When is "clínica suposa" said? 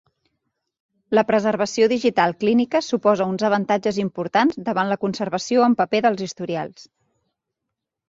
2.45-3.29